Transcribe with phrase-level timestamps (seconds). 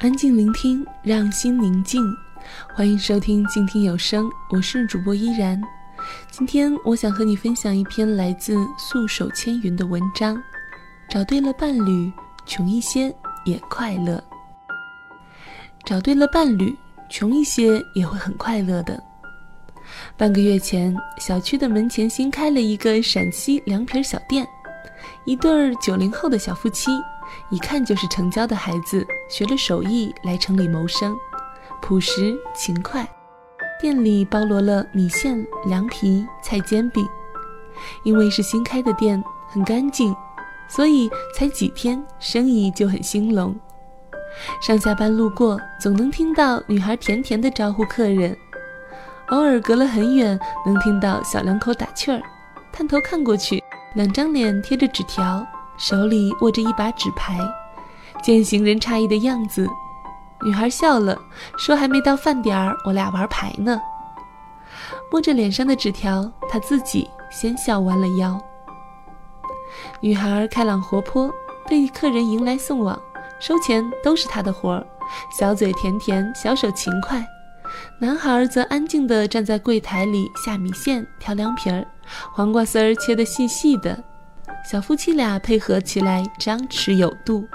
[0.00, 2.00] 安静聆听，让心宁静。
[2.72, 5.60] 欢迎收听静听有声，我是主播依然。
[6.30, 10.40] 今天我想和你分享一篇来自素手千云的文章。
[11.08, 12.12] 找对了伴侣，
[12.46, 13.12] 穷一些
[13.44, 14.22] 也快乐。
[15.84, 16.72] 找对了伴侣，
[17.10, 19.02] 穷一些也会很快乐的。
[20.16, 24.46] 半个月前，小区的门前新开了一个陕西凉皮小店，
[25.24, 26.92] 一对儿九零后的小夫妻，
[27.50, 31.16] 一看就是成家的孩子，学了手艺来城里谋生，
[31.80, 33.08] 朴实勤快。
[33.80, 37.06] 店里包罗了米线、凉皮、菜煎饼。
[38.02, 40.14] 因为是新开的店，很干净，
[40.68, 43.54] 所以才几天生意就很兴隆。
[44.60, 48.36] 上下班路过，总能听到女孩甜甜的招呼客人。
[49.28, 52.20] 偶尔隔了很远，能听到小两口打趣儿，
[52.72, 53.62] 探头看过去，
[53.94, 55.46] 两张脸贴着纸条，
[55.78, 57.38] 手里握着一把纸牌，
[58.22, 59.66] 见行人诧异的样子。
[60.44, 61.18] 女孩笑了，
[61.56, 63.80] 说：“还没到饭点儿，我俩玩牌呢。”
[65.10, 68.38] 摸着脸上的纸条，她自己先笑弯了腰。
[70.00, 71.32] 女孩开朗活泼，
[71.66, 73.00] 对客人迎来送往，
[73.40, 74.86] 收钱都是她的活儿，
[75.36, 77.24] 小嘴甜甜，小手勤快。
[78.00, 81.86] 男孩则安静地站在柜台里下米线、调凉皮儿，
[82.32, 84.02] 黄瓜丝儿切得细细的。
[84.64, 87.46] 小夫妻俩配合起来张弛有度。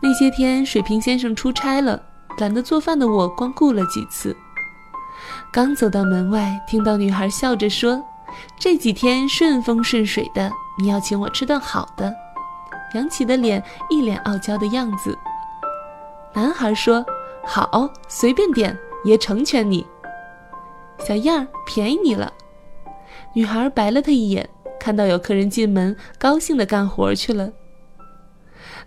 [0.00, 2.02] 那些天，水平先生出差了，
[2.38, 4.36] 懒得做饭的我光顾了几次。
[5.52, 8.02] 刚走到门外，听到女孩笑着说
[8.58, 12.14] ：“这几天顺风顺水的，你要请我吃顿好的。”
[12.94, 15.18] 扬起的脸，一脸傲娇的样子。
[16.32, 17.04] 男孩说。
[17.46, 19.86] 好，随便点，爷成全你。
[21.06, 22.32] 小样儿，便宜你了。
[23.34, 24.48] 女孩白了他一眼，
[24.84, 27.50] 看到有客人进门，高兴的干活去了。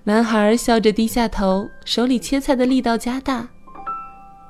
[0.03, 3.47] 男孩笑着低下头，手里切菜的力道加大。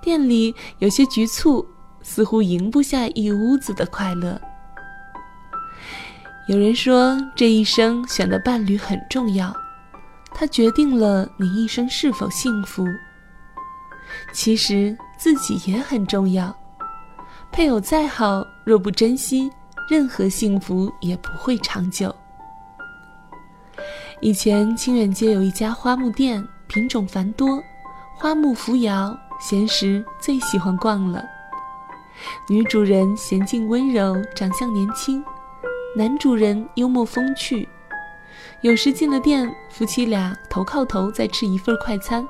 [0.01, 1.65] 店里有些局促，
[2.01, 4.37] 似乎赢不下一屋子的快乐。
[6.49, 9.55] 有人说，这一生选的伴侣很重要，
[10.33, 12.85] 它决定了你一生是否幸福。
[14.33, 16.53] 其实自己也很重要，
[17.53, 19.49] 配偶再好，若不珍惜，
[19.87, 22.13] 任何幸福也不会长久。
[24.19, 27.63] 以前清远街有一家花木店，品种繁多，
[28.17, 31.23] 花木扶摇，闲时最喜欢逛了。
[32.49, 35.21] 女主人娴静温柔，长相年轻；
[35.95, 37.69] 男主人幽默风趣。
[38.61, 42.27] 有时进了店，夫妻俩头靠头在吃一份快餐。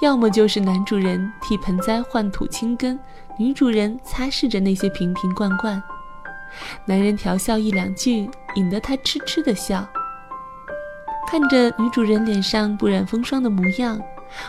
[0.00, 2.98] 要么就是男主人替盆栽换土清根，
[3.38, 5.80] 女主人擦拭着那些瓶瓶罐罐，
[6.84, 9.86] 男人调笑一两句，引得她痴痴的笑。
[11.26, 14.00] 看着女主人脸上不染风霜的模样，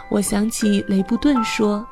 [0.09, 1.85] 我想起雷布顿说：“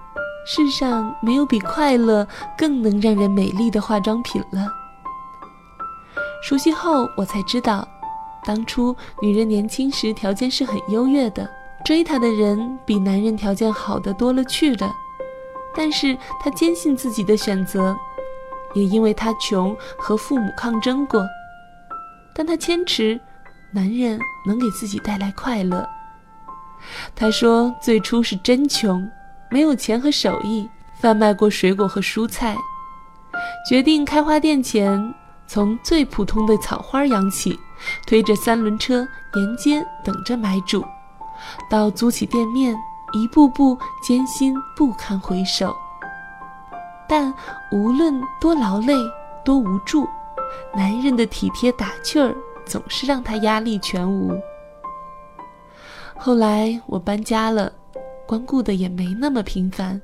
[0.48, 2.26] 世上没有比快乐
[2.58, 4.68] 更能让人美丽的化妆品了。”
[6.42, 7.86] 熟悉后，我才知道，
[8.46, 11.50] 当初女人年轻时条件是很优越的。
[11.84, 14.90] 追她的人比男人条件好的多了去了，
[15.76, 17.96] 但是她坚信自己的选择，
[18.74, 21.26] 也因为他穷和父母抗争过，
[22.34, 23.20] 但他坚持，
[23.72, 25.88] 男人能给自己带来快乐。
[27.16, 29.10] 他说最初是真穷，
[29.50, 30.70] 没有钱和手艺，
[31.02, 32.56] 贩卖过水果和蔬菜，
[33.68, 35.14] 决定开花店前，
[35.48, 37.58] 从最普通的草花养起，
[38.06, 40.86] 推着三轮车沿街等着买主。
[41.70, 42.76] 到租起店面，
[43.14, 45.76] 一步步艰辛不堪回首。
[47.08, 47.34] 但
[47.72, 48.94] 无论多劳累、
[49.44, 50.08] 多无助，
[50.76, 52.36] 男人的体贴打趣儿
[52.66, 54.32] 总是让他压力全无。
[56.16, 57.72] 后来我搬家了，
[58.28, 60.02] 光顾的也没那么频繁，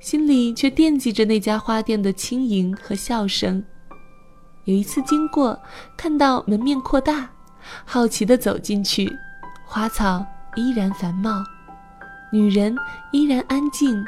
[0.00, 3.64] 心里却惦记着那家花店的轻盈和笑声。
[4.64, 5.58] 有一次经过，
[5.96, 7.30] 看到门面扩大，
[7.84, 9.10] 好奇地走进去，
[9.64, 10.24] 花草。
[10.54, 11.42] 依然繁茂，
[12.30, 12.76] 女人
[13.10, 14.04] 依然安静，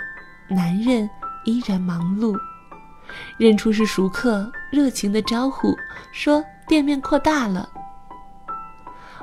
[0.47, 1.09] 男人
[1.45, 2.37] 依然忙碌。
[3.37, 5.77] 认出是熟客，热情的招呼
[6.13, 7.69] 说：“店面扩大了。”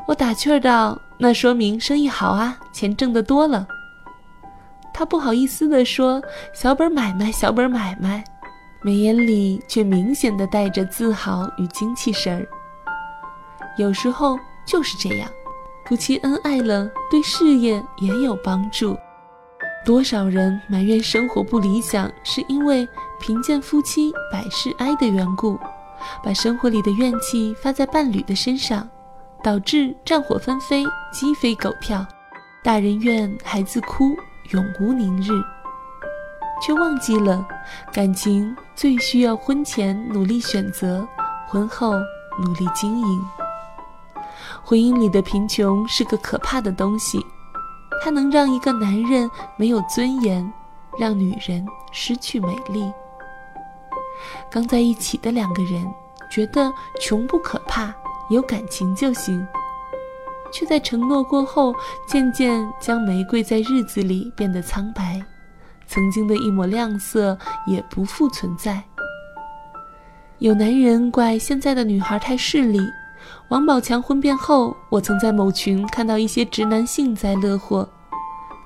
[0.07, 3.67] 我打趣儿道：“那说明生意好啊，钱挣得多了。”
[4.93, 6.21] 他不好意思地说
[6.53, 8.23] ：“小本买卖，小本买卖。”
[8.83, 12.47] 眉眼里却明显的带着自豪与精气神儿。
[13.77, 15.29] 有时候就是这样。
[15.85, 18.97] 夫妻恩爱了，对事业也有帮助。
[19.83, 22.87] 多少人埋怨生活不理想，是因为
[23.19, 25.59] 贫贱夫妻百事哀的缘故，
[26.23, 28.87] 把生活里的怨气发在伴侣的身上，
[29.43, 32.05] 导致战火纷飞、鸡飞狗跳。
[32.63, 34.15] 大人怨孩子哭，
[34.51, 35.31] 永无宁日。
[36.61, 37.43] 却忘记了，
[37.91, 41.07] 感情最需要婚前努力选择，
[41.47, 41.93] 婚后
[42.39, 43.21] 努力经营。
[44.63, 47.19] 婚姻里的贫穷是个可怕的东西，
[48.03, 50.51] 它能让一个男人没有尊严，
[50.97, 52.91] 让女人失去美丽。
[54.49, 55.85] 刚在一起的两个人
[56.29, 57.93] 觉得穷不可怕，
[58.31, 59.47] 有感情就行，
[60.51, 61.75] 却在承诺过后，
[62.07, 65.21] 渐渐将玫瑰在日子里变得苍白。
[65.85, 67.37] 曾经的一抹亮色
[67.67, 68.81] 也不复存在。
[70.39, 72.79] 有男人怪现在的女孩太势利。
[73.49, 77.87] 王宝强婚变后，我曾在某群看到一些直男幸灾乐祸。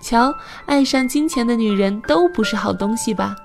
[0.02, 0.32] 瞧，
[0.66, 3.36] 爱上金钱的女人都不是好东西吧？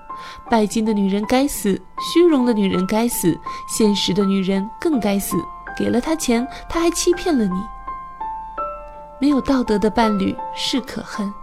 [0.49, 1.81] 拜金的女人该死，
[2.13, 3.35] 虚荣的女人该死，
[3.67, 5.35] 现实的女人更该死。
[5.75, 7.63] 给了他钱，他还欺骗了你。
[9.19, 11.33] 没有道德的伴侣是可恨。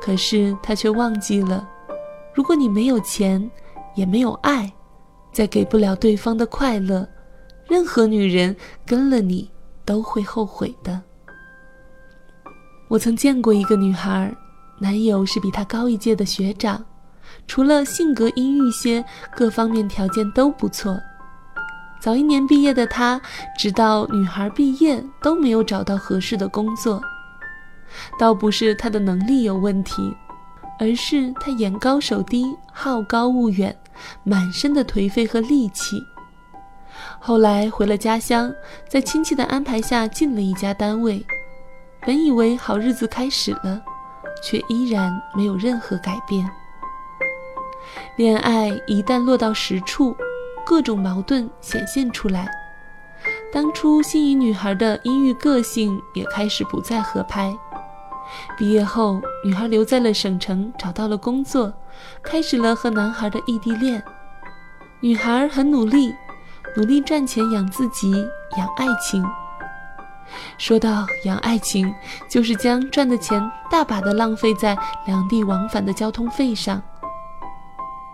[0.00, 1.68] 可是他却忘记了，
[2.32, 3.50] 如果你没有钱，
[3.94, 4.72] 也没有爱，
[5.32, 7.06] 再给不了对方的快乐，
[7.68, 8.54] 任何女人
[8.84, 9.50] 跟了你
[9.84, 11.02] 都会后悔的。
[12.88, 14.32] 我曾见过一个女孩，
[14.78, 16.84] 男友是比她高一届的学长，
[17.48, 19.04] 除了性格阴郁些，
[19.34, 20.96] 各方面条件都不错。
[21.98, 23.20] 早一年毕业的他，
[23.58, 27.02] 直到女孩毕业都没有找到合适的工作。
[28.18, 30.14] 倒不是他的能力有问题，
[30.78, 33.76] 而是他眼高手低、好高骛远，
[34.22, 36.00] 满身的颓废和戾气。
[37.18, 38.52] 后来回了家乡，
[38.88, 41.24] 在亲戚的安排下进了一家单位，
[42.02, 43.82] 本以为好日子开始了，
[44.42, 46.48] 却依然没有任何改变。
[48.16, 50.16] 恋爱一旦落到实处，
[50.64, 52.48] 各种矛盾显现出来。
[53.52, 57.54] 当初心仪女孩的阴郁个性也开始不再合拍。
[58.56, 61.72] 毕业后，女孩留在了省城，找到了工作，
[62.22, 64.02] 开始了和男孩的异地恋。
[65.00, 66.12] 女孩很努力，
[66.76, 68.12] 努力赚钱养自己，
[68.58, 69.24] 养爱情。
[70.58, 71.90] 说到养爱情，
[72.28, 74.76] 就是将赚的钱大把的浪费在
[75.06, 76.82] 两地往返的交通费上。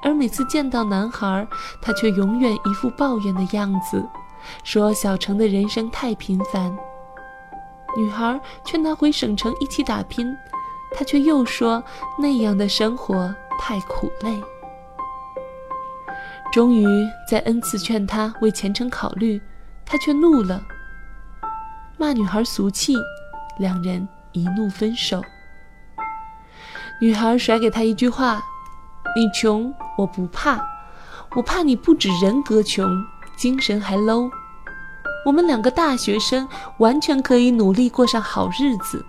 [0.01, 1.47] 而每次见到男孩，
[1.81, 4.05] 他却永远一副抱怨的样子，
[4.63, 6.73] 说小城的人生太平凡。
[7.97, 10.27] 女孩劝他回省城一起打拼，
[10.97, 11.83] 他却又说
[12.17, 14.41] 那样的生活太苦累。
[16.53, 16.87] 终于
[17.27, 19.41] 在 n 次劝他为前程考虑，
[19.87, 20.63] 他却怒了，
[21.97, 22.95] 骂女孩俗气，
[23.59, 25.23] 两人一怒分手。
[27.01, 28.43] 女孩甩给他一句话
[29.17, 30.63] ：“你穷我不怕，
[31.35, 32.87] 我怕你不止人格穷，
[33.35, 34.31] 精神还 low。”
[35.25, 36.47] 我们两个大学生
[36.77, 39.03] 完全可以努力过上好日子，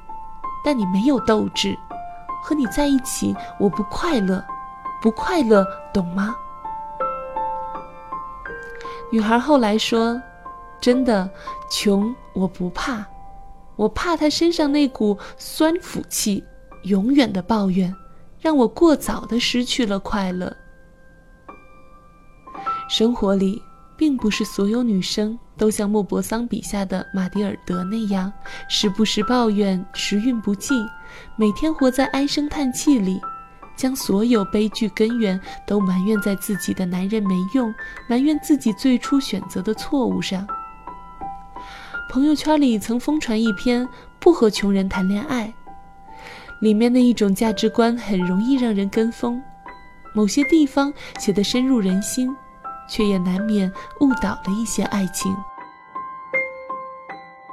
[0.63, 1.77] 但你没有斗志，
[2.41, 4.41] 和你在一起我不快乐，
[5.01, 6.33] 不快乐，懂吗？
[9.13, 10.19] 女孩后来说
[10.81, 11.29] ：“真的，
[11.69, 13.05] 穷我不怕，
[13.75, 16.43] 我怕他身上那股酸腐气，
[16.85, 17.93] 永远的抱怨，
[18.41, 20.51] 让我过早的失去了快乐。
[22.89, 23.61] 生活里。”
[23.95, 28.33] 并不是所有女生都像莫泊桑笔下的玛蒂尔德那样，
[28.67, 30.73] 时不时抱怨时运不济，
[31.37, 33.21] 每天活在唉声叹气里，
[33.75, 37.73] 将所有悲剧根源都埋怨在自己的男人没用，
[38.07, 40.47] 埋怨自己最初选择的错误上。
[42.09, 43.87] 朋友圈里曾疯传一篇
[44.19, 45.53] “不和穷人谈恋爱”，
[46.61, 49.41] 里面的一种价值观很容易让人跟风，
[50.13, 52.35] 某些地方写得深入人心。
[52.85, 55.33] 却也难免误导了一些爱情，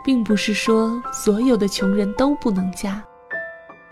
[0.04, 3.00] 并不是说所有的穷人都不能嫁，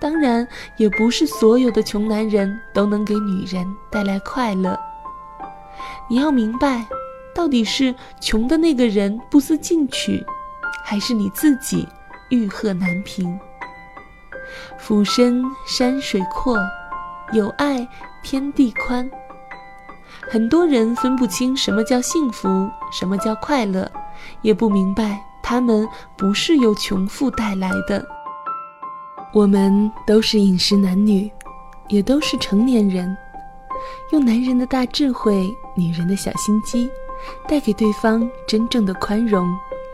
[0.01, 4.79] 当然也不是所有的穷男人都能给女人带来快乐。
[6.09, 6.87] 你要明白，
[7.35, 10.25] 到底是穷的那个人不思进取，
[10.85, 11.87] 还是你自己
[12.31, 13.39] 欲壑难平？
[14.79, 16.59] 俯身山水阔，
[17.33, 17.87] 有爱
[18.23, 19.09] 天地宽。
[20.31, 23.91] 很多人分不清什么叫幸福，什么叫快乐，
[24.43, 25.87] 也不明白他们
[26.17, 28.07] 不是由穷富带来的。
[29.33, 31.31] 我们都是饮食男女，
[31.89, 33.15] 也都是成年人，
[34.11, 36.91] 用男人的大智慧，女人的小心机，
[37.47, 39.47] 带给对方真正的宽容、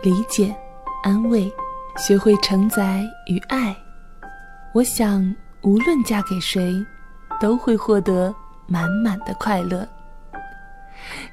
[0.02, 0.54] 理解、
[1.02, 1.52] 安慰，
[1.98, 3.76] 学会承载与爱。
[4.72, 6.72] 我想，无论嫁给谁，
[7.40, 8.32] 都会获得
[8.68, 9.86] 满满的快乐。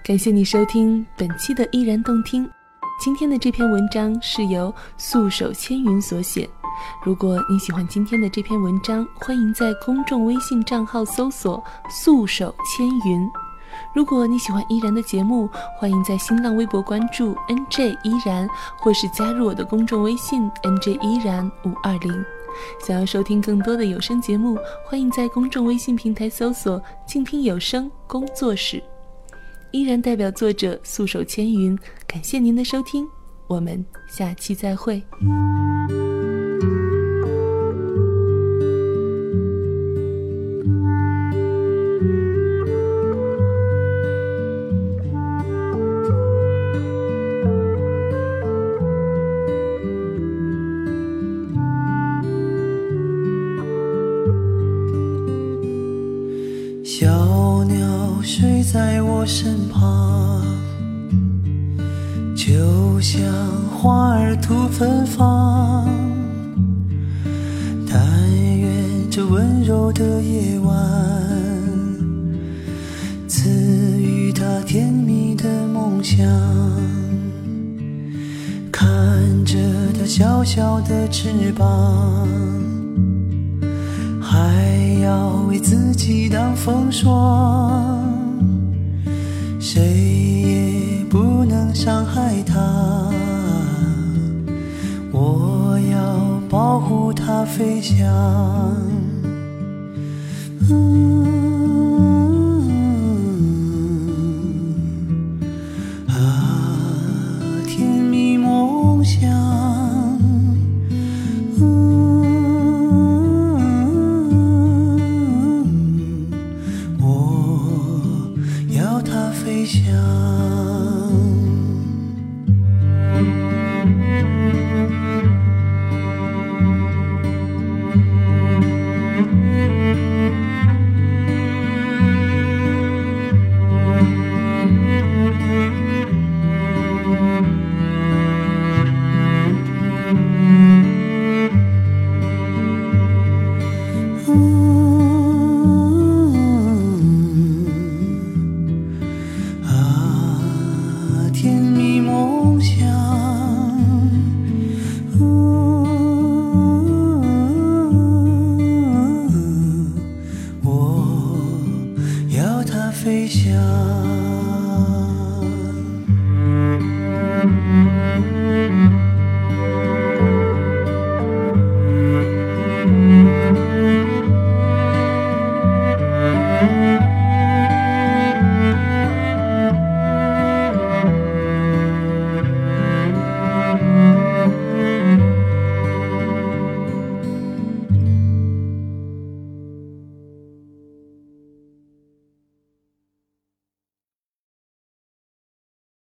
[0.04, 2.50] 感谢你收听本期的依然动听。
[3.00, 6.50] 今天的这篇文章是由素手千云所写。
[7.04, 13.30] 如果你喜欢今天的这篇文章，欢迎在公众微信账号搜索“素手千云”。
[13.96, 18.48] 如果你喜欢依然的节目，欢迎在新浪微博关注 “nj 依然”，
[18.78, 22.26] 或是加入我的公众微信 “nj 依然五二零”。
[22.86, 28.84] 想要收听更多的有声节目，欢迎在公众微信平台搜索“静听有声工作室”。
[29.72, 33.08] 依然代表作者素手千云，感谢您的收听，
[33.48, 35.02] 我们下期再会。
[59.22, 60.42] 我身旁，
[62.36, 63.22] 就像
[63.70, 65.88] 花儿吐芬芳。
[67.88, 68.02] 但
[68.58, 68.68] 愿
[69.12, 70.76] 这温柔的夜晚，
[73.28, 73.48] 赐
[74.02, 76.26] 予他甜蜜的梦想。
[78.72, 78.90] 看
[79.46, 79.56] 着
[80.00, 82.28] 他小小的翅膀。
[84.20, 88.01] 还要为自己挡风霜，
[89.74, 93.10] 谁也不能伤害它。
[95.14, 98.06] 我要保护它飞翔。
[100.70, 101.51] 嗯